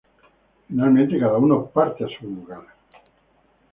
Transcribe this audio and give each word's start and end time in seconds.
Finalmente, 0.67 1.19
cada 1.19 1.37
uno 1.37 1.67
parte 1.67 2.03
a 2.03 2.07
su 2.07 2.25
hogar. 2.43 2.63